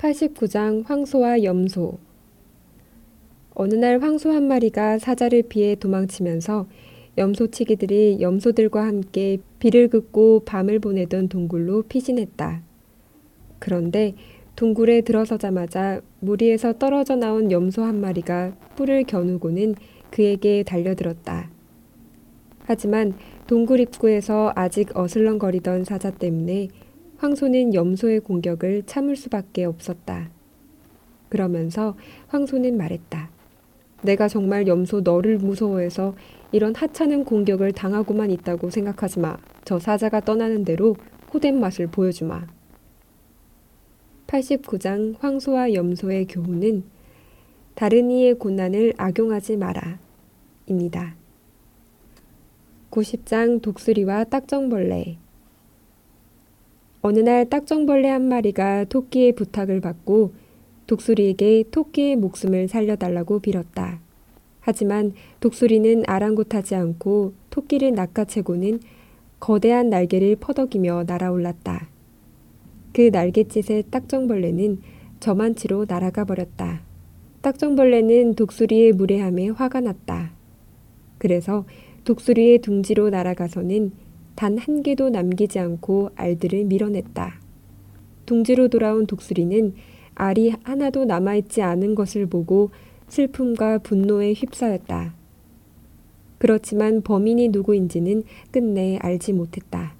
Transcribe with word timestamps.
89장 0.00 0.86
황소와 0.86 1.44
염소 1.44 1.98
어느 3.54 3.74
날 3.74 4.00
황소 4.00 4.30
한 4.30 4.48
마리가 4.48 4.98
사자를 4.98 5.42
피해 5.42 5.74
도망치면서 5.74 6.66
염소치기들이 7.18 8.18
염소들과 8.22 8.86
함께 8.86 9.38
비를 9.58 9.88
긋고 9.88 10.44
밤을 10.46 10.78
보내던 10.78 11.28
동굴로 11.28 11.82
피신했다. 11.82 12.62
그런데 13.58 14.14
동굴에 14.56 15.02
들어서자마자 15.02 16.00
무리에서 16.20 16.72
떨어져 16.78 17.16
나온 17.16 17.50
염소 17.50 17.82
한 17.82 18.00
마리가 18.00 18.56
뿔을 18.76 19.04
겨누고는 19.04 19.74
그에게 20.10 20.62
달려들었다. 20.62 21.50
하지만 22.62 23.12
동굴 23.46 23.80
입구에서 23.80 24.52
아직 24.54 24.96
어슬렁거리던 24.96 25.84
사자 25.84 26.10
때문에 26.10 26.68
황소는 27.20 27.74
염소의 27.74 28.20
공격을 28.20 28.84
참을 28.86 29.14
수밖에 29.14 29.66
없었다. 29.66 30.30
그러면서 31.28 31.94
황소는 32.28 32.78
말했다. 32.78 33.28
내가 34.02 34.26
정말 34.26 34.66
염소 34.66 35.02
너를 35.02 35.36
무서워해서 35.36 36.14
이런 36.50 36.74
하찮은 36.74 37.26
공격을 37.26 37.72
당하고만 37.72 38.30
있다고 38.30 38.70
생각하지 38.70 39.20
마. 39.20 39.36
저 39.66 39.78
사자가 39.78 40.20
떠나는 40.20 40.64
대로 40.64 40.96
호된 41.34 41.60
맛을 41.60 41.88
보여주마. 41.88 42.46
89장 44.26 45.18
황소와 45.18 45.74
염소의 45.74 46.26
교훈은 46.26 46.84
다른 47.74 48.10
이의 48.10 48.32
고난을 48.32 48.94
악용하지 48.96 49.58
마라. 49.58 49.98
입니다. 50.66 51.16
90장 52.90 53.60
독수리와 53.60 54.24
딱정벌레 54.24 55.18
어느 57.02 57.18
날 57.20 57.48
딱정벌레 57.48 58.08
한 58.08 58.28
마리가 58.28 58.84
토끼의 58.84 59.32
부탁을 59.32 59.80
받고 59.80 60.34
독수리에게 60.86 61.64
토끼의 61.70 62.16
목숨을 62.16 62.68
살려달라고 62.68 63.38
빌었다. 63.38 64.00
하지만 64.60 65.14
독수리는 65.40 66.02
아랑곳하지 66.06 66.74
않고 66.74 67.32
토끼를 67.48 67.94
낚아채고는 67.94 68.80
거대한 69.38 69.88
날개를 69.88 70.36
퍼덕이며 70.36 71.04
날아올랐다. 71.06 71.88
그 72.92 73.08
날갯짓에 73.10 73.84
딱정벌레는 73.90 74.82
저만치로 75.20 75.86
날아가 75.88 76.26
버렸다. 76.26 76.82
딱정벌레는 77.40 78.34
독수리의 78.34 78.92
무례함에 78.92 79.48
화가 79.48 79.80
났다. 79.80 80.32
그래서 81.16 81.64
독수리의 82.04 82.58
둥지로 82.58 83.08
날아가서는 83.08 83.92
단 84.40 84.56
한 84.56 84.82
개도 84.82 85.10
남기지 85.10 85.58
않고 85.58 86.12
알들을 86.16 86.64
밀어냈다. 86.64 87.34
둥지로 88.24 88.68
돌아온 88.68 89.06
독수리는 89.06 89.74
알이 90.14 90.54
하나도 90.62 91.04
남아있지 91.04 91.60
않은 91.60 91.94
것을 91.94 92.24
보고 92.24 92.70
슬픔과 93.08 93.80
분노에 93.80 94.32
휩싸였다. 94.32 95.12
그렇지만 96.38 97.02
범인이 97.02 97.48
누구인지는 97.48 98.22
끝내 98.50 98.96
알지 99.02 99.34
못했다. 99.34 99.92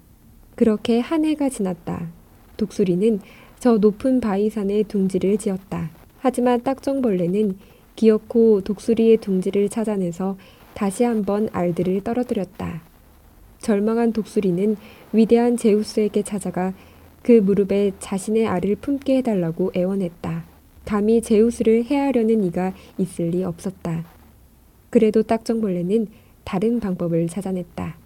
그렇게 0.55 0.99
한 0.99 1.23
해가 1.23 1.49
지났다. 1.49 2.11
독수리는 2.57 3.19
저 3.59 3.77
높은 3.77 4.19
바위산에 4.21 4.81
둥지를 4.87 5.37
지었다. 5.37 5.91
하지만 6.17 6.63
딱정벌레는 6.63 7.59
기어코 7.95 8.61
독수리의 8.61 9.17
둥지를 9.17 9.69
찾아내서 9.69 10.35
다시 10.73 11.03
한번 11.03 11.47
알들을 11.51 12.01
떨어뜨렸다. 12.01 12.89
절망한 13.61 14.11
독수리는 14.13 14.75
위대한 15.13 15.57
제우스에게 15.57 16.23
찾아가 16.23 16.73
그 17.21 17.33
무릎에 17.33 17.91
자신의 17.99 18.47
알을 18.47 18.75
품게 18.77 19.17
해달라고 19.17 19.71
애원했다. 19.75 20.43
감히 20.85 21.21
제우스를 21.21 21.85
해하려는 21.85 22.43
이가 22.43 22.73
있을 22.97 23.29
리 23.29 23.43
없었다. 23.43 24.05
그래도 24.89 25.23
딱정벌레는 25.23 26.07
다른 26.43 26.79
방법을 26.79 27.27
찾아냈다. 27.27 27.97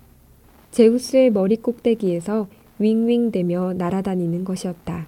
제우스의 0.72 1.32
머리 1.32 1.56
꼭대기에서 1.56 2.48
윙윙대며 2.80 3.74
날아다니는 3.74 4.44
것이었다. 4.44 5.08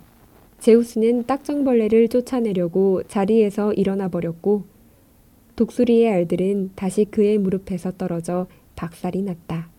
제우스는 0.59 1.25
딱정벌레를 1.25 2.07
쫓아내려고 2.07 3.03
자리에서 3.03 3.73
일어나 3.73 4.07
버렸고 4.07 4.63
독수리의 5.57 6.11
알들은 6.11 6.71
다시 6.75 7.05
그의 7.05 7.37
무릎에서 7.37 7.91
떨어져 7.91 8.47
박살이 8.75 9.21
났다. 9.23 9.76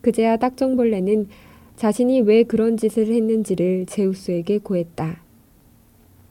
그제야 0.00 0.36
딱정벌레는 0.36 1.28
자신이 1.76 2.22
왜 2.22 2.42
그런 2.42 2.76
짓을 2.76 3.06
했는지를 3.06 3.86
제우스에게 3.86 4.58
고했다. 4.58 5.22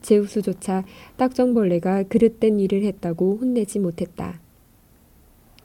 제우스조차 0.01 0.83
딱정벌레가 1.17 2.03
그릇된 2.03 2.59
일을 2.59 2.83
했다고 2.83 3.37
혼내지 3.41 3.79
못했다. 3.79 4.39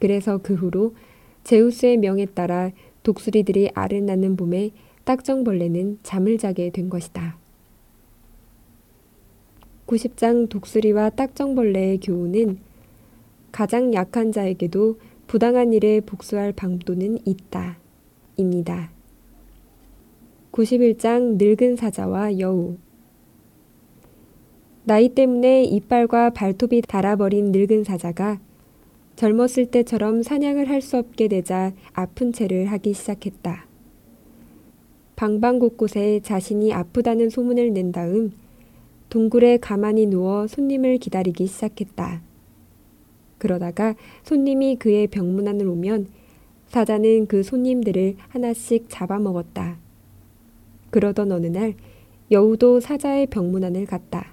그래서 0.00 0.38
그 0.38 0.54
후로 0.54 0.94
제우스의 1.44 1.98
명에 1.98 2.26
따라 2.26 2.70
독수리들이 3.02 3.70
알을 3.74 4.06
낳는 4.06 4.36
봄에 4.36 4.70
딱정벌레는 5.04 5.98
잠을 6.02 6.38
자게 6.38 6.70
된 6.70 6.88
것이다. 6.88 7.36
90장 9.86 10.48
독수리와 10.48 11.10
딱정벌레의 11.10 11.98
교훈은 11.98 12.58
가장 13.50 13.92
약한 13.94 14.32
자에게도 14.32 14.98
부당한 15.26 15.72
일에 15.72 16.00
복수할 16.00 16.52
방도는 16.52 17.18
있다. 17.24 17.81
입니다. 18.36 18.90
91장 20.52 21.36
늙은 21.38 21.76
사자와 21.76 22.38
여우 22.38 22.76
나이 24.84 25.08
때문에 25.08 25.64
이빨과 25.64 26.30
발톱이 26.30 26.82
닳아버린 26.82 27.52
늙은 27.52 27.84
사자가 27.84 28.40
젊었을 29.16 29.66
때처럼 29.66 30.22
사냥을 30.22 30.68
할 30.68 30.82
수 30.82 30.96
없게 30.98 31.28
되자 31.28 31.72
아픈 31.92 32.32
채를 32.32 32.66
하기 32.66 32.92
시작했다. 32.92 33.66
방방 35.14 35.60
곳곳에 35.60 36.20
자신이 36.20 36.72
아프다는 36.72 37.30
소문을 37.30 37.72
낸 37.72 37.92
다음 37.92 38.32
동굴에 39.10 39.58
가만히 39.58 40.06
누워 40.06 40.48
손님을 40.48 40.98
기다리기 40.98 41.46
시작했다. 41.46 42.22
그러다가 43.38 43.94
손님이 44.24 44.76
그의 44.76 45.06
병문 45.06 45.46
안을 45.46 45.68
오면 45.68 46.08
사자는 46.72 47.26
그 47.26 47.42
손님들을 47.42 48.16
하나씩 48.28 48.86
잡아먹었다. 48.88 49.76
그러던 50.88 51.30
어느 51.30 51.48
날 51.48 51.74
여우도 52.30 52.80
사자의 52.80 53.26
병문안을 53.26 53.84
갔다. 53.84 54.32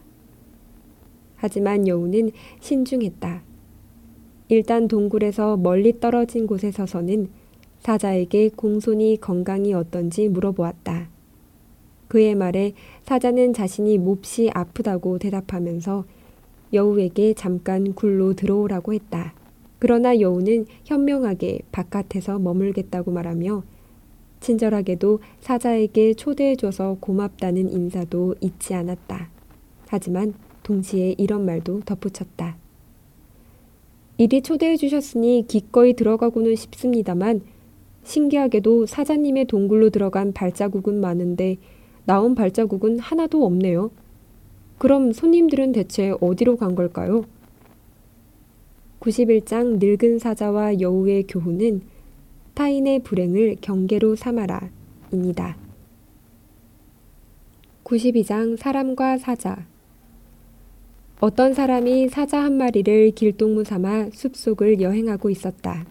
하지만 1.35 1.85
여우는 1.85 2.31
신중했다. 2.61 3.43
일단 4.47 4.87
동굴에서 4.87 5.57
멀리 5.57 5.99
떨어진 5.99 6.47
곳에 6.47 6.71
서서는 6.71 7.27
사자에게 7.79 8.51
공손히 8.55 9.17
건강이 9.19 9.73
어떤지 9.73 10.29
물어보았다. 10.29 11.09
그의 12.07 12.35
말에 12.35 12.71
사자는 13.03 13.51
자신이 13.51 13.97
몹시 13.97 14.49
아프다고 14.53 15.19
대답하면서 15.19 16.05
여우에게 16.71 17.33
잠깐 17.33 17.93
굴로 17.93 18.33
들어오라고 18.33 18.93
했다. 18.93 19.33
그러나 19.79 20.19
여우는 20.19 20.65
현명하게 20.85 21.61
바깥에서 21.71 22.37
머물겠다고 22.39 23.11
말하며 23.11 23.63
친절하게도 24.41 25.19
사자에게 25.39 26.13
초대해줘서 26.13 26.97
고맙다는 26.99 27.71
인사도 27.71 28.35
잊지 28.41 28.73
않았다. 28.73 29.29
하지만 29.87 30.33
동시에 30.63 31.15
이런 31.17 31.45
말도 31.45 31.81
덧붙였다. 31.81 32.57
이리 34.17 34.41
초대해 34.41 34.75
주셨으니 34.75 35.45
기꺼이 35.47 35.93
들어가고는 35.93 36.55
싶습니다만 36.55 37.41
신기하게도 38.03 38.85
사자님의 38.85 39.45
동굴로 39.45 39.89
들어간 39.89 40.33
발자국은 40.33 40.99
많은데 40.99 41.57
나온 42.05 42.35
발자국은 42.35 42.99
하나도 42.99 43.45
없네요. 43.45 43.91
그럼 44.77 45.13
손님들은 45.13 45.73
대체 45.73 46.13
어디로 46.19 46.57
간 46.57 46.75
걸까요? 46.75 47.23
91장 48.99 49.77
늙은 49.79 50.19
사자와 50.19 50.81
여우의 50.81 51.27
교훈은 51.27 51.81
타인의 52.53 52.99
불행을 52.99 53.57
경계로 53.61 54.15
삼아라 54.15 54.69
입니다. 55.13 55.57
92장 57.85 58.57
사람과 58.57 59.17
사자 59.17 59.65
어떤 61.21 61.53
사람이 61.53 62.09
사자 62.09 62.43
한 62.43 62.57
마리를 62.57 63.11
길동무 63.11 63.63
삼아 63.63 64.09
숲속을 64.11 64.81
여행하고 64.81 65.29
있었다. 65.29 65.85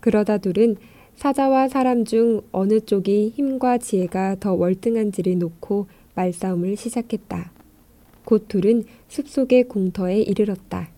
그러다 0.00 0.38
둘은 0.38 0.76
사자와 1.16 1.68
사람 1.68 2.04
중 2.04 2.42
어느 2.52 2.80
쪽이 2.80 3.30
힘과 3.34 3.78
지혜가 3.78 4.36
더 4.40 4.52
월등한지를 4.54 5.38
놓고 5.38 5.86
말싸움을 6.14 6.76
시작했다. 6.76 7.52
곧 8.24 8.46
둘은 8.46 8.84
숲속의 9.08 9.64
공터에 9.64 10.20
이르렀다. 10.20 10.97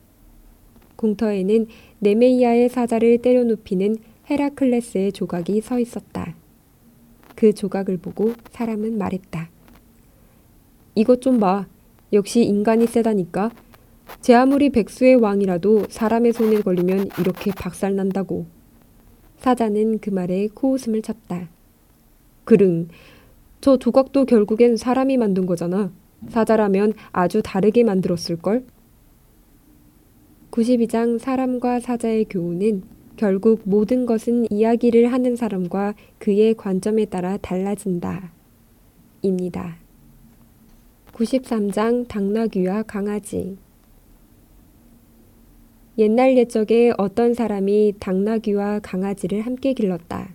공터에는 1.01 1.67
네메이아의 2.01 2.69
사자를 2.69 3.19
때려눕히는 3.19 3.97
헤라클레스의 4.29 5.13
조각이 5.13 5.63
서 5.63 5.81
있었다. 5.81 6.35
그 7.35 7.55
조각을 7.55 7.97
보고 7.97 8.35
사람은 8.51 8.99
말했다. 8.99 9.49
이것 10.95 11.23
좀 11.23 11.41
봐. 11.41 11.67
역시 12.13 12.43
인간이 12.43 12.87
세다니까. 12.87 13.51
제 14.21 14.35
아무리 14.35 14.69
백수의 14.69 15.17
왕이라도 15.17 15.87
사람의 15.89 16.35
손에 16.35 16.61
걸리면 16.61 17.09
이렇게 17.19 17.51
박살난다고. 17.53 18.45
사자는 19.39 20.01
그 20.01 20.11
말에 20.11 20.49
코웃음을 20.53 21.01
쳤다. 21.01 21.49
그릉, 22.45 22.89
저 23.63 23.79
조각도 23.79 24.27
결국엔 24.27 24.77
사람이 24.77 25.17
만든 25.17 25.47
거잖아. 25.47 25.93
사자라면 26.29 26.93
아주 27.13 27.41
다르게 27.43 27.85
만들었을걸? 27.85 28.65
92장 30.51 31.19
사람과 31.19 31.79
사자의 31.79 32.25
교훈은 32.25 32.83
결국 33.17 33.61
모든 33.65 34.07
것은 34.07 34.51
이야기를 34.51 35.13
하는 35.13 35.37
사람과 35.37 35.95
그의 36.19 36.55
관점에 36.55 37.05
따라 37.05 37.37
달라진다. 37.37 38.33
입니다. 39.23 39.77
93장 41.13 42.09
당나귀와 42.09 42.83
강아지 42.85 43.59
옛날 45.99 46.37
옛적에 46.37 46.95
어떤 46.97 47.35
사람이 47.35 47.95
당나귀와 48.01 48.81
강아지를 48.81 49.43
함께 49.43 49.75
길렀다. 49.75 50.31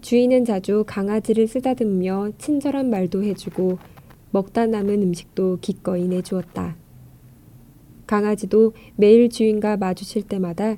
주인은 0.00 0.44
자주 0.44 0.84
강아지를 0.86 1.46
쓰다듬으며 1.46 2.32
친절한 2.38 2.90
말도 2.90 3.22
해주고 3.22 3.78
먹다 4.30 4.66
남은 4.66 5.02
음식도 5.02 5.58
기꺼이 5.60 6.08
내주었다. 6.08 6.76
강아지도 8.08 8.72
매일 8.96 9.28
주인과 9.28 9.76
마주칠 9.76 10.22
때마다 10.22 10.76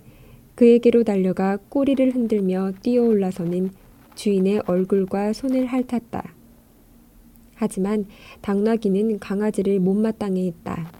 그에게로 0.56 1.04
달려가 1.04 1.58
꼬리를 1.68 2.12
흔들며 2.14 2.72
뛰어올라서는 2.82 3.70
주인의 4.16 4.62
얼굴과 4.66 5.32
손을 5.32 5.66
핥았다. 5.66 6.34
하지만 7.54 8.06
당나귀는 8.40 9.20
강아지를 9.20 9.78
못마땅해 9.78 10.44
했다. 10.44 10.90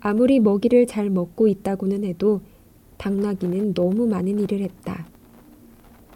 아무리 0.00 0.38
먹이를 0.38 0.86
잘 0.86 1.08
먹고 1.08 1.48
있다고는 1.48 2.04
해도 2.04 2.42
당나귀는 2.98 3.72
너무 3.72 4.06
많은 4.06 4.38
일을 4.40 4.60
했다. 4.60 5.08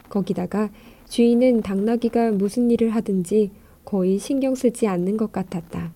거기다가 0.09 0.69
주인은 1.09 1.63
당나귀가 1.63 2.31
무슨 2.33 2.69
일을 2.69 2.91
하든지 2.91 3.49
거의 3.83 4.19
신경 4.19 4.53
쓰지 4.53 4.85
않는 4.85 5.17
것 5.17 5.31
같았다. 5.31 5.91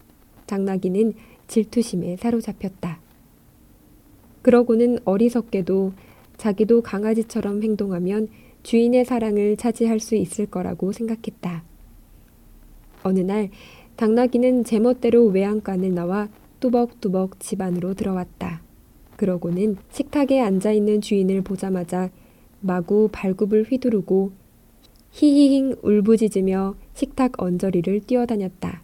당나귀는 0.48 1.14
질투심에 1.48 2.18
사로잡혔다. 2.18 3.07
그러고는 4.48 5.00
어리석게도 5.04 5.92
자기도 6.38 6.82
강아지처럼 6.82 7.64
행동하면 7.64 8.30
주인의 8.64 9.04
사랑을 9.04 9.58
차지할 9.58 10.00
수 10.00 10.16
있을 10.16 10.46
거라고 10.46 10.94
생각했다. 10.94 11.66
어느 13.04 13.20
날 13.20 13.50
당나귀는 13.98 14.64
제멋대로 14.64 15.26
외양간을 15.26 15.94
나와 15.94 16.30
뚜벅뚜벅 16.62 17.42
집 17.42 17.60
안으로 17.60 17.94
들어왔다. 17.94 18.62
그러고는 19.18 19.76
식탁에 19.92 20.40
앉아 20.40 20.72
있는 20.72 21.02
주인을 21.02 21.42
보자마자 21.42 22.10
마구 22.62 23.10
발굽을 23.12 23.66
휘두르고 23.66 24.32
히히힝 25.12 25.76
울부짖으며 25.82 26.76
식탁 26.94 27.42
언저리를 27.44 28.00
뛰어다녔다. 28.08 28.82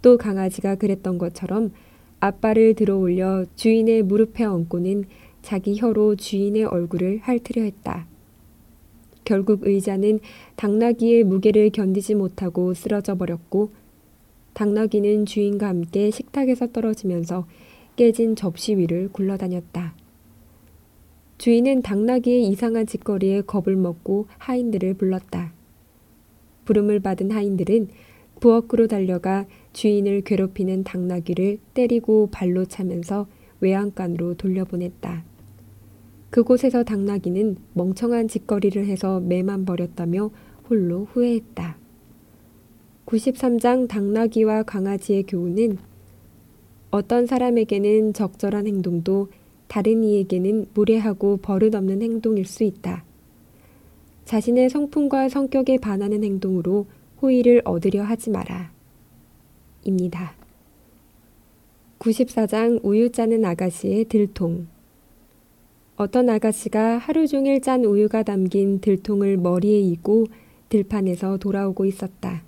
또 0.00 0.16
강아지가 0.16 0.76
그랬던 0.76 1.18
것처럼 1.18 1.72
앞발을 2.20 2.74
들어 2.74 2.96
올려 2.96 3.44
주인의 3.54 4.02
무릎에 4.02 4.44
얹고는 4.44 5.04
자기 5.42 5.76
혀로 5.78 6.16
주인의 6.16 6.64
얼굴을 6.64 7.20
핥으려 7.22 7.62
했다. 7.62 8.06
결국 9.24 9.66
의자는 9.66 10.20
당나귀의 10.56 11.24
무게를 11.24 11.70
견디지 11.70 12.14
못하고 12.14 12.74
쓰러져 12.74 13.16
버렸고 13.16 13.70
당나귀는 14.54 15.26
주인과 15.26 15.68
함께 15.68 16.10
식탁에서 16.10 16.72
떨어지면서 16.72 17.46
깨진 17.94 18.34
접시 18.34 18.76
위를 18.76 19.08
굴러다녔다. 19.12 19.94
주인은 21.36 21.82
당나귀의 21.82 22.48
이상한 22.48 22.86
짓거리에 22.86 23.42
겁을 23.42 23.76
먹고 23.76 24.26
하인들을 24.38 24.94
불렀다. 24.94 25.52
부름을 26.64 27.00
받은 27.00 27.30
하인들은 27.30 27.88
부엌으로 28.40 28.88
달려가 28.88 29.46
주인을 29.72 30.22
괴롭히는 30.22 30.84
당나귀를 30.84 31.58
때리고 31.74 32.28
발로 32.30 32.64
차면서 32.64 33.26
외양간으로 33.60 34.34
돌려보냈다. 34.34 35.24
그곳에서 36.30 36.84
당나귀는 36.84 37.56
멍청한 37.74 38.28
짓거리를 38.28 38.84
해서 38.86 39.20
매만 39.20 39.64
버렸다며 39.64 40.30
홀로 40.68 41.04
후회했다. 41.04 41.76
93장 43.06 43.88
당나귀와 43.88 44.64
강아지의 44.64 45.22
교훈은 45.24 45.78
어떤 46.90 47.26
사람에게는 47.26 48.12
적절한 48.12 48.66
행동도 48.66 49.28
다른 49.66 50.02
이에게는 50.02 50.66
무례하고 50.74 51.38
버릇없는 51.38 52.02
행동일 52.02 52.46
수 52.46 52.64
있다. 52.64 53.04
자신의 54.24 54.68
성품과 54.68 55.30
성격에 55.30 55.78
반하는 55.78 56.22
행동으로 56.22 56.86
호의를 57.22 57.62
얻으려 57.64 58.02
하지 58.02 58.30
마라. 58.30 58.77
입니다. 59.88 60.34
94장 61.98 62.78
우유 62.84 63.10
짜는 63.10 63.44
아가씨의 63.44 64.04
들통 64.04 64.68
어떤 65.96 66.28
아가씨가 66.28 66.98
하루 66.98 67.26
종일 67.26 67.60
짠 67.60 67.84
우유가 67.84 68.22
담긴 68.22 68.80
들통을 68.80 69.36
머리에 69.36 69.80
이고 69.80 70.26
들판에서 70.68 71.38
돌아오고 71.38 71.86
있었다. 71.86 72.44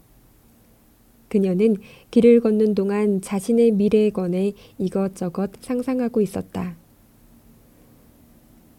그녀는 1.29 1.77
길을 2.11 2.41
걷는 2.41 2.75
동안 2.75 3.21
자신의 3.21 3.73
미래에 3.73 4.11
관해 4.11 4.53
이것저것 4.79 5.51
상상하고 5.61 6.21
있었다. 6.21 6.77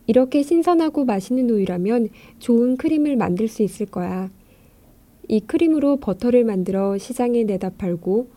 이렇게 0.08 0.44
신선하고 0.44 1.06
맛있는 1.06 1.50
우유라면 1.50 2.10
좋은 2.40 2.78
크림을 2.78 3.16
만들 3.16 3.48
수 3.48 3.64
있을 3.64 3.86
거야. 3.86 4.30
이 5.28 5.40
크림으로 5.40 5.98
버터를 5.98 6.44
만들어 6.44 6.98
시장에 6.98 7.44
내다 7.44 7.72
팔고 7.72 8.28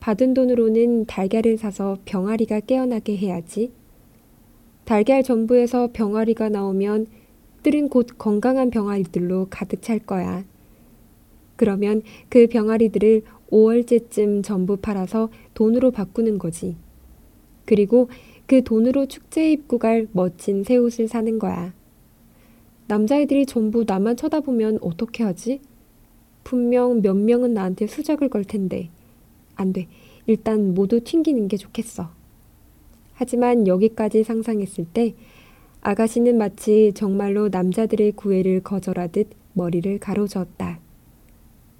받은 0.00 0.34
돈으로는 0.34 1.04
달걀을 1.04 1.58
사서 1.58 1.98
병아리가 2.06 2.60
깨어나게 2.60 3.16
해야지. 3.16 3.70
달걀 4.84 5.22
전부에서 5.22 5.90
병아리가 5.92 6.48
나오면 6.48 7.06
뜰은 7.62 7.90
곧 7.90 8.06
건강한 8.16 8.70
병아리들로 8.70 9.48
가득 9.50 9.82
찰 9.82 9.98
거야. 9.98 10.44
그러면 11.56 12.02
그 12.30 12.46
병아리들을 12.46 13.22
5월째쯤 13.50 14.42
전부 14.42 14.78
팔아서 14.78 15.28
돈으로 15.52 15.90
바꾸는 15.90 16.38
거지. 16.38 16.76
그리고 17.66 18.08
그 18.46 18.64
돈으로 18.64 19.06
축제에 19.06 19.52
입고 19.52 19.78
갈 19.78 20.08
멋진 20.12 20.64
새 20.64 20.76
옷을 20.76 21.06
사는 21.06 21.38
거야. 21.38 21.74
남자애들이 22.88 23.46
전부 23.46 23.84
나만 23.86 24.16
쳐다보면 24.16 24.78
어떻게 24.80 25.22
하지? 25.22 25.60
분명 26.42 27.02
몇 27.02 27.14
명은 27.14 27.52
나한테 27.54 27.86
수작을 27.86 28.30
걸 28.30 28.44
텐데. 28.44 28.88
안 29.60 29.72
돼. 29.72 29.88
일단 30.26 30.74
모두 30.74 31.00
튕기는 31.00 31.48
게 31.48 31.56
좋겠어. 31.56 32.10
하지만 33.14 33.66
여기까지 33.66 34.24
상상했을 34.24 34.86
때 34.92 35.14
아가씨는 35.82 36.38
마치 36.38 36.92
정말로 36.94 37.48
남자들의 37.48 38.12
구애를 38.12 38.62
거절하듯 38.62 39.28
머리를 39.54 39.98
가로저었다. 39.98 40.80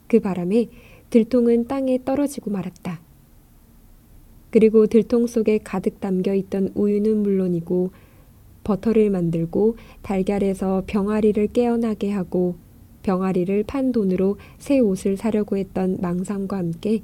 그 0.07 0.21
바람에 0.21 0.69
들통은 1.11 1.67
땅에 1.67 1.99
떨어지고 2.05 2.51
말았다. 2.51 3.01
그리고 4.51 4.87
들통 4.87 5.27
속에 5.27 5.59
가득 5.59 6.01
담겨 6.01 6.35
있던 6.35 6.73
우유는 6.75 7.23
물론이고 7.23 7.91
버터를 8.65 9.11
만들고 9.11 9.77
달걀에서 10.03 10.83
병아리를 10.87 11.47
깨어나게 11.49 12.11
하고 12.11 12.57
병아리를 13.03 13.65
판 13.65 13.93
돈으로 13.93 14.37
새 14.59 14.79
옷을 14.79 15.17
사려고 15.17 15.57
했던 15.57 15.99
망상과 16.01 16.59
함께 16.59 17.03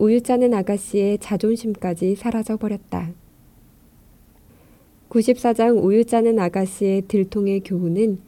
우유 0.00 0.22
짜는 0.22 0.54
아가씨의 0.54 1.18
자존심까지 1.18 2.14
사라져 2.16 2.56
버렸다. 2.56 3.10
94장 5.10 5.84
우유 5.84 6.06
짜는 6.06 6.38
아가씨의 6.38 7.02
들통의 7.02 7.60
교훈은 7.60 8.18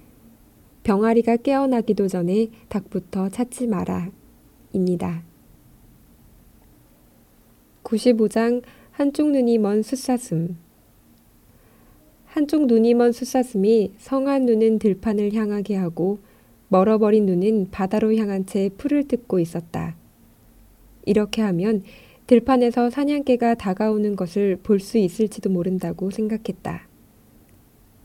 병아리가 0.83 1.37
깨어나기도 1.37 2.09
전에 2.09 2.49
닭부터 2.69 3.31
찾지 3.31 3.69
마라. 3.69 4.11
입니다. 4.75 5.23
95장 7.85 8.63
한쪽 8.91 9.31
눈이 9.31 9.57
먼 9.57 9.81
숫사슴 9.81 10.59
한쪽 12.27 12.67
눈이 12.67 12.93
먼 12.93 13.13
숫사슴이 13.13 13.95
성한 13.97 14.45
눈은 14.45 14.79
들판을 14.79 15.33
향하게 15.33 15.77
하고 15.77 16.19
멀어버린 16.69 17.25
눈은 17.25 17.71
바다로 17.71 18.15
향한 18.15 18.45
채 18.45 18.69
풀을 18.77 19.09
뜯고 19.09 19.39
있었다. 19.39 20.02
이렇게 21.05 21.43
하면 21.43 21.83
들판에서 22.27 22.91
사냥개가 22.91 23.55
다가오는 23.55 24.17
것을 24.17 24.57
볼 24.63 24.81
수 24.81 24.99
있을지도 24.99 25.51
모른다고 25.51 26.11
생각했다. 26.11 26.89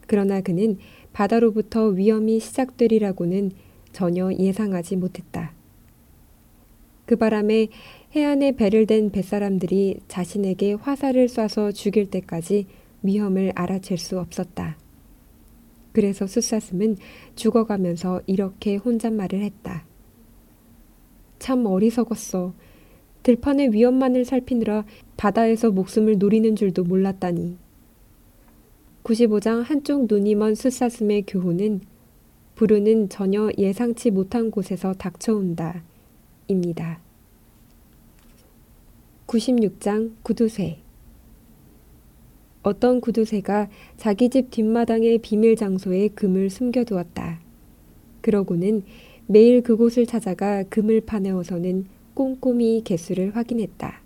그러나 0.07 0.41
그는 0.41 0.77
바다로부터 1.13 1.87
위험이 1.87 2.39
시작되리라고는 2.39 3.51
전혀 3.91 4.31
예상하지 4.31 4.95
못했다. 4.95 5.53
그 7.05 7.15
바람에 7.15 7.67
해안에 8.15 8.53
배를 8.53 8.85
댄 8.85 9.11
뱃사람들이 9.11 10.01
자신에게 10.07 10.73
화살을 10.73 11.27
쏴서 11.27 11.73
죽일 11.73 12.09
때까지 12.09 12.67
위험을 13.03 13.53
알아챌 13.55 13.95
수 13.95 14.19
없었다. 14.19 14.77
그래서 15.93 16.27
숫사슴은 16.27 16.97
죽어가면서 17.35 18.21
이렇게 18.27 18.75
혼잣말을 18.75 19.41
했다. 19.41 19.85
참 21.39 21.65
어리석었어. 21.65 22.53
들판의 23.27 23.73
위험만을 23.73 24.23
살피느라 24.23 24.85
바다에서 25.17 25.69
목숨을 25.71 26.17
노리는 26.17 26.55
줄도 26.55 26.85
몰랐다니. 26.85 27.57
95장 29.03 29.63
한쪽 29.63 30.07
눈이 30.07 30.35
먼 30.35 30.55
숫사슴의 30.55 31.23
교훈은 31.27 31.81
부르는 32.55 33.09
전혀 33.09 33.49
예상치 33.57 34.11
못한 34.11 34.49
곳에서 34.49 34.93
닥쳐온다. 34.93 35.83
입니다. 36.47 37.01
96장 39.27 40.13
구두쇠 40.23 40.77
어떤 42.63 43.01
구두쇠가 43.01 43.67
자기 43.97 44.29
집 44.29 44.51
뒷마당의 44.51 45.17
비밀 45.17 45.57
장소에 45.57 46.07
금을 46.09 46.49
숨겨두었다. 46.49 47.41
그러고는 48.21 48.83
매일 49.25 49.63
그곳을 49.63 50.05
찾아가 50.05 50.63
금을 50.63 51.01
파내어서는 51.01 51.96
꼼꼼히 52.17 52.81
개수를 52.83 53.35
확인했다. 53.35 54.01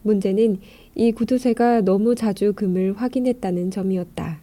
문제는 0.00 0.60
이 0.94 1.12
구두쇠가 1.12 1.82
너무 1.82 2.14
자주 2.14 2.54
금을 2.54 2.94
확인했다는 2.96 3.70
점이었다. 3.70 4.40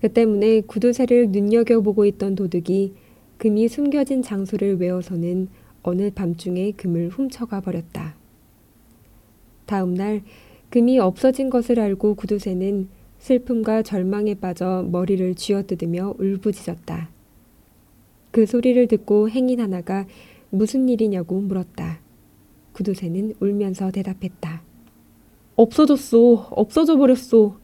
그 0.00 0.08
때문에 0.12 0.60
구두쇠를 0.60 1.30
눈여겨보고 1.30 2.04
있던 2.06 2.36
도둑이 2.36 2.92
금이 3.38 3.66
숨겨진 3.66 4.22
장소를 4.22 4.76
외워서는 4.76 5.48
어느 5.82 6.12
밤중에 6.12 6.70
금을 6.72 7.08
훔쳐가 7.08 7.60
버렸다. 7.60 8.14
다음 9.66 9.94
날 9.94 10.22
금이 10.68 11.00
없어진 11.00 11.50
것을 11.50 11.80
알고 11.80 12.14
구두쇠는 12.14 12.88
슬픔과 13.18 13.82
절망에 13.82 14.34
빠져 14.34 14.86
머리를 14.88 15.34
쥐어뜯으며 15.34 16.14
울부짖었다. 16.20 17.10
그 18.30 18.46
소리를 18.46 18.86
듣고 18.86 19.28
행인 19.28 19.60
하나가 19.60 20.06
무슨 20.50 20.88
일이냐고 20.88 21.40
물었다. 21.40 22.00
구두쇠는 22.72 23.34
울면서 23.40 23.90
대답했다. 23.90 24.62
없어졌소. 25.56 26.46
없어져 26.50 26.96
버렸소. 26.96 27.56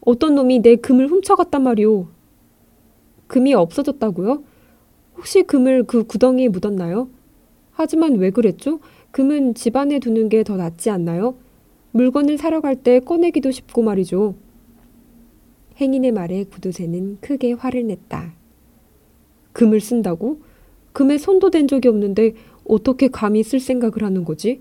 어떤 0.00 0.34
놈이 0.34 0.60
내 0.60 0.76
금을 0.76 1.08
훔쳐갔단 1.08 1.62
말이오. 1.62 2.08
금이 3.26 3.54
없어졌다고요? 3.54 4.42
혹시 5.16 5.42
금을 5.42 5.84
그 5.84 6.04
구덩이에 6.04 6.48
묻었나요? 6.48 7.08
하지만 7.70 8.16
왜 8.16 8.30
그랬죠? 8.30 8.80
금은 9.10 9.54
집안에 9.54 9.98
두는 9.98 10.28
게 10.28 10.42
더 10.42 10.56
낫지 10.56 10.90
않나요? 10.90 11.36
물건을 11.92 12.38
사러 12.38 12.60
갈 12.60 12.76
때 12.76 13.00
꺼내기도 13.00 13.50
쉽고 13.50 13.82
말이죠. 13.82 14.34
행인의 15.80 16.12
말에 16.12 16.44
구두쇠는 16.44 17.18
크게 17.20 17.52
화를 17.52 17.86
냈다. 17.86 18.34
금을 19.52 19.80
쓴다고? 19.80 20.40
금에 20.92 21.18
손도 21.18 21.50
댄 21.50 21.68
적이 21.68 21.88
없는데 21.88 22.34
어떻게 22.66 23.08
감히 23.08 23.42
쓸 23.42 23.60
생각을 23.60 24.02
하는 24.02 24.24
거지? 24.24 24.60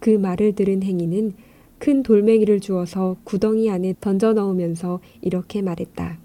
그 0.00 0.10
말을 0.10 0.54
들은 0.54 0.82
행인은 0.82 1.32
큰 1.78 2.02
돌멩이를 2.02 2.60
주어서 2.60 3.16
구덩이 3.24 3.70
안에 3.70 3.94
던져 4.00 4.32
넣으면서 4.32 5.00
이렇게 5.20 5.62
말했다. 5.62 6.18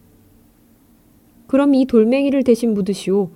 그럼 1.48 1.76
이 1.76 1.86
돌멩이를 1.86 2.44
대신 2.44 2.74
묻으시오. 2.74 3.30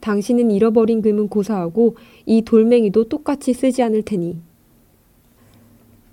당신은 0.00 0.50
잃어버린 0.50 1.02
금은 1.02 1.28
고사하고 1.28 1.96
이 2.26 2.42
돌멩이도 2.42 3.08
똑같이 3.08 3.52
쓰지 3.52 3.82
않을 3.82 4.02
테니. 4.02 4.36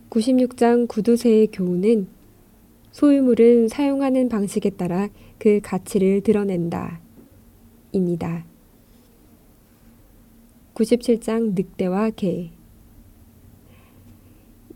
96장 0.10 0.88
구두쇠의 0.88 1.48
교훈은 1.48 2.08
소유물은 2.92 3.68
사용하는 3.68 4.30
방식에 4.30 4.70
따라 4.72 5.10
그 5.38 5.60
가치를 5.62 6.22
드러낸다. 6.22 7.05
입니다. 7.96 8.46
97장 10.74 11.54
늑대와 11.56 12.12
개 12.12 12.52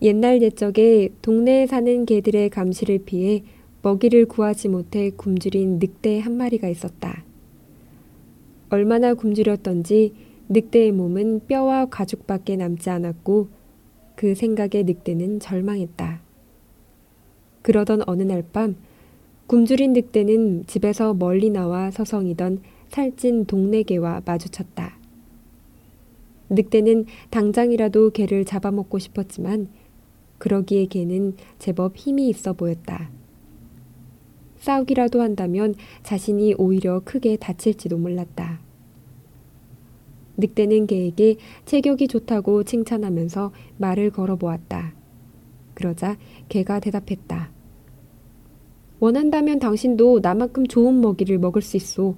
옛날 0.01 0.41
옛적에 0.41 1.09
동네에 1.21 1.67
사는 1.67 2.05
개들의 2.05 2.49
감시를 2.49 2.99
피해 2.99 3.43
먹이를 3.81 4.25
구하지 4.25 4.69
못해 4.69 5.09
굶주린 5.09 5.79
늑대 5.79 6.19
한 6.19 6.37
마리가 6.37 6.69
있었다. 6.69 7.23
얼마나 8.69 9.13
굶주렸던지 9.13 10.13
늑대의 10.47 10.93
몸은 10.93 11.41
뼈와 11.47 11.87
가죽밖에 11.87 12.55
남지 12.55 12.89
않았고 12.89 13.49
그 14.15 14.35
생각에 14.35 14.83
늑대는 14.83 15.39
절망했다. 15.39 16.21
그러던 17.61 18.03
어느 18.07 18.23
날 18.23 18.41
밤 18.41 18.75
굶주린 19.47 19.93
늑대는 19.93 20.65
집에서 20.67 21.13
멀리 21.13 21.49
나와 21.49 21.89
서성이던 21.89 22.61
살찐 22.89 23.45
동네 23.45 23.83
개와 23.83 24.21
마주쳤다. 24.25 24.97
늑대는 26.49 27.05
당장이라도 27.29 28.09
개를 28.09 28.43
잡아먹고 28.43 28.97
싶었지만 28.99 29.69
그러기에 30.39 30.85
개는 30.85 31.35
제법 31.59 31.95
힘이 31.95 32.29
있어 32.29 32.53
보였다. 32.53 33.11
싸우기라도 34.57 35.21
한다면 35.21 35.75
자신이 36.03 36.55
오히려 36.57 37.01
크게 37.05 37.37
다칠지도 37.37 37.97
몰랐다. 37.97 38.59
늑대는 40.37 40.87
개에게 40.87 41.35
체격이 41.65 42.07
좋다고 42.07 42.63
칭찬하면서 42.63 43.51
말을 43.77 44.09
걸어보았다. 44.09 44.93
그러자 45.75 46.17
개가 46.49 46.79
대답했다. 46.79 47.51
원한다면 48.99 49.59
당신도 49.59 50.19
나만큼 50.21 50.67
좋은 50.67 50.99
먹이를 50.99 51.37
먹을 51.37 51.61
수 51.61 51.77
있소. 51.77 52.15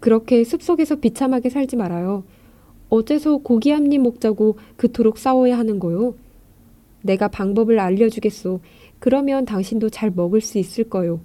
그렇게 0.00 0.42
숲속에서 0.44 0.96
비참하게 0.96 1.50
살지 1.50 1.76
말아요. 1.76 2.24
어째서 2.88 3.38
고기 3.38 3.70
한 3.70 3.92
입 3.92 4.00
먹자고 4.00 4.58
그토록 4.76 5.18
싸워야 5.18 5.58
하는 5.58 5.78
거요? 5.78 6.14
내가 7.02 7.28
방법을 7.28 7.78
알려주겠소. 7.78 8.60
그러면 8.98 9.44
당신도 9.44 9.90
잘 9.90 10.10
먹을 10.10 10.40
수 10.40 10.58
있을 10.58 10.84
거요. 10.84 11.20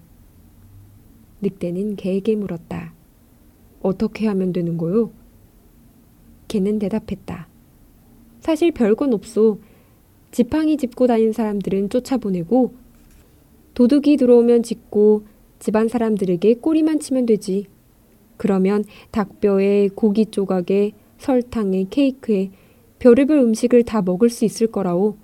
늑대는 1.42 1.96
개에게 1.96 2.36
물었다. 2.36 2.94
어떻게 3.82 4.28
하면 4.28 4.54
되는 4.54 4.78
거요? 4.78 5.12
개는 6.48 6.80
대답했다. 6.80 7.48
사실 8.40 8.72
별건 8.72 9.14
없소. 9.14 9.60
지팡이 10.32 10.78
짚고 10.78 11.08
다닌 11.08 11.34
사람들은 11.34 11.90
쫓아보내고 11.90 12.74
도둑이 13.74 14.18
들어오면 14.18 14.64
짚고 14.64 15.24
집안 15.60 15.88
사람들에게 15.88 16.56
꼬리만 16.56 17.00
치면 17.00 17.26
되지. 17.26 17.68
그러면 18.38 18.84
닭뼈에 19.12 19.90
고기 19.96 20.26
조각에 20.26 20.92
설탕에 21.18 21.88
케이크에 21.90 22.52
별의별 23.00 23.38
음식을 23.38 23.84
다 23.84 24.02
먹을 24.02 24.30
수 24.30 24.46
있을 24.46 24.68
거라오. 24.68 25.18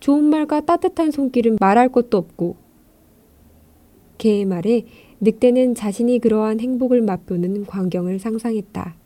좋은 0.00 0.24
말과 0.24 0.60
따뜻한 0.60 1.10
손길은 1.10 1.56
말할 1.60 1.90
것도 1.90 2.16
없고. 2.16 2.56
개의 4.18 4.44
말에 4.44 4.84
늑대는 5.20 5.74
자신이 5.74 6.18
그러한 6.18 6.60
행복을 6.60 7.02
맛보는 7.02 7.66
광경을 7.66 8.18
상상했다. 8.18 8.96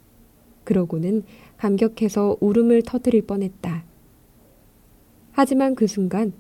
그러고는 0.65 1.25
감격해서 1.57 2.39
울음을 2.41 2.83
터뜨릴 2.83 3.23
뻔했다. 3.23 3.85
하지만 5.33 5.75
그 5.75 5.87
순간 5.87 6.33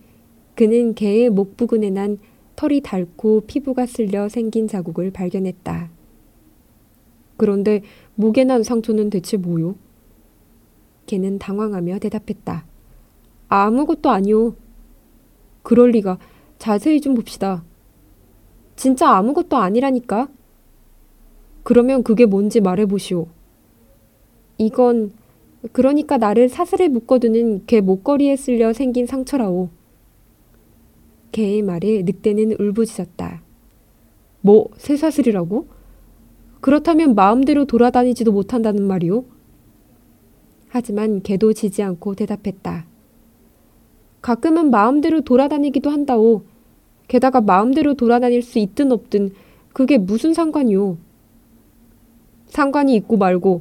그는 0.54 0.94
개의 0.94 1.30
목 1.30 1.56
부근에 1.56 1.90
난 1.90 2.18
털이 2.56 2.82
닳고 2.82 3.42
피부가 3.46 3.86
쓸려 3.86 4.28
생긴 4.28 4.68
자국을 4.68 5.10
발견했다. 5.10 5.93
그런데 7.44 7.82
목에 8.14 8.44
난 8.44 8.62
상처는 8.62 9.10
대체 9.10 9.36
뭐요? 9.36 9.74
개는 11.04 11.38
당황하며 11.38 11.98
대답했다. 11.98 12.64
아무것도 13.48 14.08
아니오. 14.08 14.54
그럴 15.62 15.90
리가. 15.90 16.18
자세히 16.56 17.02
좀 17.02 17.14
봅시다. 17.14 17.62
진짜 18.76 19.10
아무것도 19.10 19.58
아니라니까. 19.58 20.30
그러면 21.64 22.02
그게 22.02 22.24
뭔지 22.24 22.62
말해보시오. 22.62 23.26
이건 24.56 25.12
그러니까 25.72 26.16
나를 26.16 26.48
사슬에 26.48 26.88
묶어두는 26.88 27.66
개 27.66 27.82
목걸이에 27.82 28.36
쓸려 28.36 28.72
생긴 28.72 29.04
상처라오. 29.04 29.68
개의 31.30 31.60
말에 31.60 32.04
늑대는 32.04 32.56
울부짖었다. 32.58 33.42
뭐 34.40 34.70
쇠사슬이라고? 34.78 35.73
그렇다면 36.64 37.14
마음대로 37.14 37.66
돌아다니지도 37.66 38.32
못한다는 38.32 38.86
말이오? 38.86 39.26
하지만 40.68 41.20
개도 41.20 41.52
지지 41.52 41.82
않고 41.82 42.14
대답했다. 42.14 42.86
가끔은 44.22 44.70
마음대로 44.70 45.20
돌아다니기도 45.20 45.90
한다오. 45.90 46.40
게다가 47.06 47.42
마음대로 47.42 47.92
돌아다닐 47.92 48.40
수 48.40 48.58
있든 48.58 48.92
없든 48.92 49.32
그게 49.74 49.98
무슨 49.98 50.32
상관이오. 50.32 50.96
상관이 52.46 52.94
있고 52.94 53.18
말고 53.18 53.60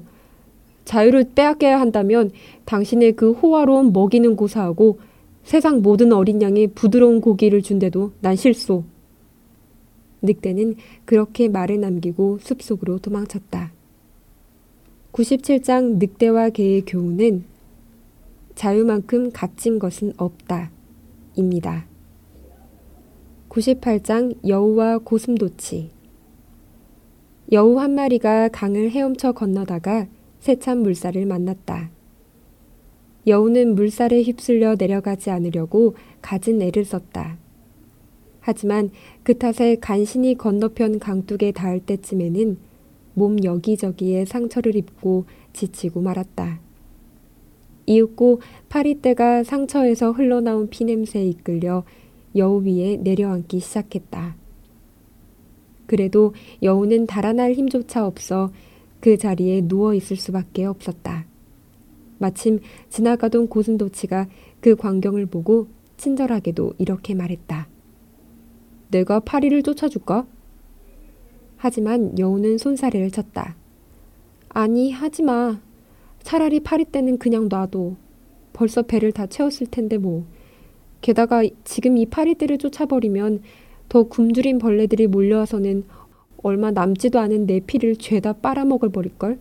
자유를 0.86 1.32
빼앗겨야 1.36 1.82
한다면 1.82 2.32
당신의 2.64 3.18
그 3.18 3.34
호화로운 3.34 3.92
먹이는 3.92 4.38
고사하고 4.38 5.00
세상 5.44 5.82
모든 5.82 6.14
어린 6.14 6.42
양의 6.42 6.68
부드러운 6.68 7.20
고기를 7.20 7.64
준대도 7.64 8.14
난 8.22 8.38
싫소. 8.38 8.93
늑대는 10.24 10.76
그렇게 11.06 11.48
말을 11.48 11.80
남기고 11.80 12.40
숲속으로 12.42 13.00
도망쳤다. 13.00 13.72
97장 15.12 16.00
늑대와 16.00 16.50
개의 16.50 16.82
교훈은 16.86 17.44
자유만큼 18.56 19.32
값진 19.32 19.78
것은 19.78 20.14
없다. 20.18 20.72
입니다. 21.36 21.86
98장 23.50 24.36
여우와 24.48 25.00
고슴도치 25.00 25.92
여우 27.52 27.80
한 27.80 27.94
마리가 27.94 28.48
강을 28.50 28.90
헤엄쳐 28.90 29.34
건너다가 29.34 30.08
세찬 30.40 30.80
물살을 30.80 31.26
만났다. 31.26 31.92
여우는 33.28 33.76
물살에 33.76 34.24
휩쓸려 34.24 34.76
내려가지 34.78 35.30
않으려고 35.30 35.96
갖은 36.22 36.62
애를 36.62 36.84
썼다. 36.84 37.38
하지만 38.46 38.92
그 39.24 39.38
탓에 39.38 39.78
간신히 39.80 40.38
건너편 40.38 41.00
강둑에 41.00 41.54
닿을 41.54 41.80
때쯤에는 41.80 42.58
몸 43.14 43.42
여기저기에 43.42 44.26
상처를 44.26 44.76
입고 44.76 45.26
지치고 45.54 46.02
말았다. 46.02 46.60
이윽고 47.86 48.42
파리떼가 48.68 49.44
상처에서 49.44 50.12
흘러나온 50.12 50.70
피냄새에 50.70 51.24
이끌려 51.26 51.86
여우 52.36 52.62
위에 52.66 52.98
내려앉기 52.98 53.62
시작했다. 53.62 54.36
그래도 55.86 56.34
여우는 56.62 57.08
달아날 57.08 57.54
힘조차 57.54 58.06
없어 58.06 58.52
그 59.00 59.18
자리에 59.18 59.62
누워 59.62 59.94
있을 59.94 60.18
수밖에 60.18 60.66
없었다. 60.66 61.26
마침 62.18 62.60
지나가던 62.90 63.48
고슴도치가 63.48 64.28
그 64.60 64.76
광경을 64.76 65.28
보고 65.28 65.68
친절하게도 65.96 66.74
이렇게 66.78 67.16
말했다. 67.16 67.73
내가 68.94 69.20
파리를 69.20 69.64
쫓아줄까? 69.64 70.28
하지만 71.58 72.18
여우는 72.20 72.60
손사래를 72.60 73.10
쳤다. 73.10 73.56
아니, 74.50 74.92
하지 74.92 75.24
마. 75.24 75.60
차라리 76.22 76.60
파리떼는 76.60 77.18
그냥 77.18 77.50
놔둬. 77.50 77.96
벌써 78.54 78.84
배를 78.84 79.12
다 79.12 79.26
채웠을 79.26 79.68
텐데 79.68 79.98
뭐. 79.98 80.26
게다가 81.02 81.44
지금 81.64 81.98
이 81.98 82.06
파리떼를 82.06 82.60
쫓아버리면 82.60 83.42
더 83.90 84.04
굶주린 84.04 84.60
벌레들이 84.60 85.08
몰려와서는 85.08 85.86
얼마 86.44 86.70
남지도 86.70 87.20
않은 87.20 87.48
내 87.48 87.60
피를 87.62 87.96
죄다 87.96 88.34
빨아먹을 88.34 88.90
버릴걸? 88.90 89.40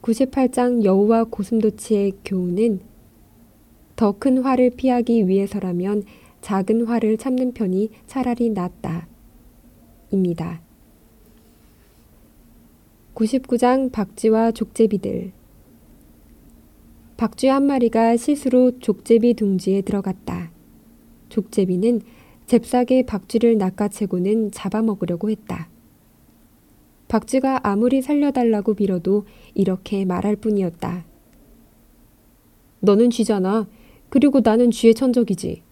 98장 0.00 0.82
여우와 0.82 1.24
고슴도치의 1.24 2.12
교훈은 2.24 2.80
더 3.96 4.12
큰 4.12 4.38
화를 4.38 4.70
피하기 4.70 5.28
위해서라면 5.28 6.04
작은 6.40 6.86
화를 6.86 7.16
참는 7.18 7.52
편이 7.52 7.90
차라리 8.06 8.50
낫다. 8.50 9.08
입니다. 10.10 10.60
99장 13.14 13.92
박쥐와 13.92 14.52
족제비들 14.52 15.32
박쥐 17.16 17.48
한 17.48 17.66
마리가 17.66 18.16
실수로 18.16 18.78
족제비 18.78 19.34
둥지에 19.34 19.82
들어갔다. 19.82 20.50
족제비는 21.28 22.00
잽싸게 22.46 23.04
박쥐를 23.04 23.58
낚아채고는 23.58 24.50
잡아먹으려고 24.52 25.28
했다. 25.30 25.68
박쥐가 27.08 27.60
아무리 27.62 28.00
살려달라고 28.00 28.74
빌어도 28.74 29.26
이렇게 29.54 30.04
말할 30.04 30.36
뿐이었다. 30.36 31.04
너는 32.80 33.10
쥐잖아. 33.10 33.68
그리고 34.08 34.40
나는 34.42 34.70
쥐의 34.70 34.94
천적이지. 34.94 35.62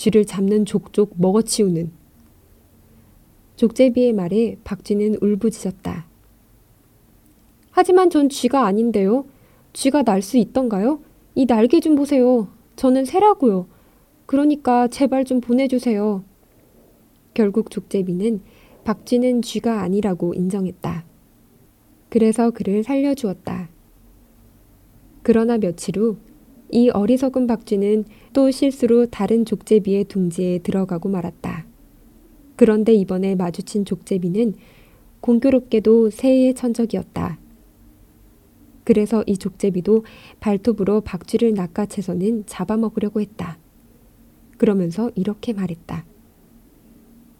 쥐를 0.00 0.24
잡는 0.24 0.64
족족 0.64 1.12
먹어치우는. 1.18 1.92
족제비의 3.56 4.14
말에 4.14 4.56
박쥐는 4.64 5.16
울부짖었다. 5.20 6.06
하지만 7.70 8.08
전 8.08 8.30
쥐가 8.30 8.64
아닌데요. 8.64 9.26
쥐가 9.74 10.04
날 10.04 10.22
수 10.22 10.38
있던가요? 10.38 11.02
이 11.34 11.44
날개 11.44 11.80
좀 11.80 11.96
보세요. 11.96 12.48
저는 12.76 13.04
새라고요. 13.04 13.66
그러니까 14.24 14.88
제발 14.88 15.26
좀 15.26 15.42
보내주세요. 15.42 16.24
결국 17.34 17.70
족제비는 17.70 18.40
박쥐는 18.84 19.42
쥐가 19.42 19.82
아니라고 19.82 20.32
인정했다. 20.32 21.04
그래서 22.08 22.50
그를 22.50 22.82
살려주었다. 22.82 23.68
그러나 25.22 25.58
며칠 25.58 25.98
후 25.98 26.16
이 26.72 26.88
어리석은 26.90 27.46
박쥐는 27.46 28.04
또 28.32 28.50
실수로 28.50 29.06
다른 29.06 29.44
족제비의 29.44 30.04
둥지에 30.04 30.58
들어가고 30.58 31.08
말았다. 31.08 31.66
그런데 32.56 32.94
이번에 32.94 33.34
마주친 33.34 33.84
족제비는 33.84 34.54
공교롭게도 35.20 36.10
새의 36.10 36.54
천적이었다. 36.54 37.38
그래서 38.84 39.22
이 39.26 39.36
족제비도 39.36 40.04
발톱으로 40.40 41.02
박쥐를 41.02 41.54
낚아채서는 41.54 42.44
잡아먹으려고 42.46 43.20
했다. 43.20 43.58
그러면서 44.56 45.10
이렇게 45.14 45.52
말했다. 45.52 46.04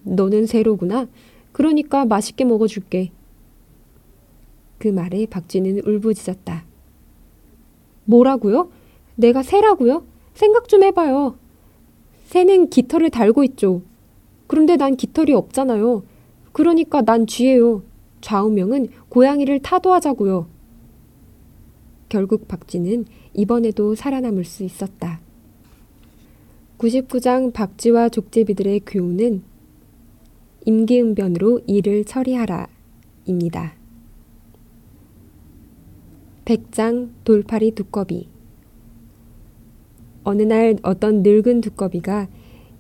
너는 0.05 0.47
새로구나. 0.47 1.07
그러니까 1.53 2.05
맛있게 2.05 2.45
먹어줄게. 2.45 3.13
그 4.79 4.89
말에 4.89 5.27
박쥐는 5.27 5.81
울부짖었다. 5.87 6.65
뭐라고요? 8.05 8.71
내가 9.17 9.43
새라고요? 9.43 10.05
생각 10.35 10.69
좀 10.69 10.83
해봐요. 10.83 11.37
새는 12.25 12.71
깃털을 12.71 13.11
달고 13.11 13.45
있죠. 13.45 13.83
그런데 14.47 14.77
난 14.77 14.97
깃털이 14.97 15.33
없잖아요. 15.33 16.03
그러니까 16.53 17.03
난 17.03 17.27
쥐예요. 17.27 17.83
좌우명은 18.21 18.89
고양이를 19.09 19.61
타도하자고요. 19.61 20.47
결국 22.09 22.49
박쥐는 22.49 23.07
이번에도 23.35 23.95
살아남을 23.95 24.45
수 24.45 24.65
있었다. 24.65 25.21
99장 26.79 27.53
박쥐와 27.53 28.09
족제비들의 28.09 28.81
교훈은 28.87 29.43
임기응변으로 30.65 31.61
일을 31.67 32.05
처리하라 32.05 32.69
입니다. 33.27 33.75
100장 36.45 37.11
돌팔이 37.25 37.73
두꺼비 37.73 38.29
어느 40.25 40.43
날 40.43 40.77
어떤 40.83 41.23
늙은 41.23 41.61
두꺼비가 41.61 42.29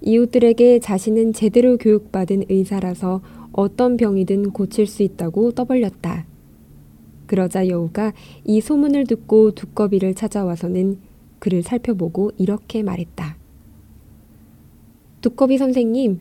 이웃들에게 0.02 0.78
자신은 0.80 1.32
제대로 1.32 1.76
교육받은 1.76 2.44
의사라서 2.48 3.20
어떤 3.52 3.96
병이든 3.96 4.50
고칠 4.50 4.86
수 4.86 5.02
있다고 5.02 5.52
떠벌렸다. 5.52 6.26
그러자 7.26 7.68
여우가 7.68 8.12
이 8.44 8.60
소문을 8.60 9.04
듣고 9.06 9.52
두꺼비를 9.52 10.14
찾아와서는 10.14 10.98
그를 11.38 11.62
살펴보고 11.62 12.32
이렇게 12.38 12.82
말했다. 12.82 13.36
두꺼비 15.20 15.58
선생님, 15.58 16.20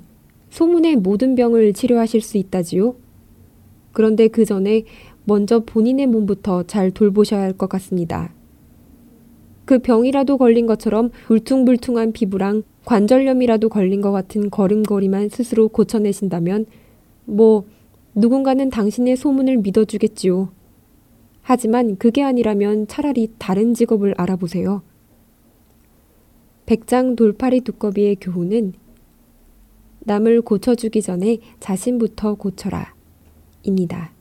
소문의 0.49 0.97
모든 0.97 1.35
병을 1.35 1.73
치료하실 1.73 2.21
수 2.21 2.37
있다지요? 2.37 2.95
그런데 3.91 4.27
그 4.27 4.45
전에 4.45 4.83
먼저 5.23 5.59
본인의 5.61 6.07
몸부터 6.07 6.63
잘 6.63 6.91
돌보셔야 6.91 7.41
할 7.41 7.53
것 7.53 7.69
같습니다. 7.69 8.33
그 9.69 9.77
병이라도 9.77 10.39
걸린 10.39 10.65
것처럼 10.65 11.11
울퉁불퉁한 11.29 12.11
피부랑 12.11 12.63
관절염이라도 12.85 13.69
걸린 13.69 14.01
것 14.01 14.11
같은 14.11 14.49
걸음걸이만 14.49 15.29
스스로 15.29 15.67
고쳐내신다면 15.67 16.65
뭐 17.25 17.65
누군가는 18.15 18.67
당신의 18.71 19.15
소문을 19.15 19.57
믿어주겠지요. 19.57 20.49
하지만 21.43 21.97
그게 21.97 22.23
아니라면 22.23 22.87
차라리 22.87 23.31
다른 23.37 23.75
직업을 23.75 24.15
알아보세요. 24.17 24.81
백장 26.65 27.15
돌팔이 27.15 27.61
두꺼비의 27.61 28.15
교훈은 28.19 28.73
남을 29.99 30.41
고쳐주기 30.41 31.03
전에 31.03 31.37
자신부터 31.59 32.33
고쳐라. 32.33 32.95
입니다. 33.61 34.13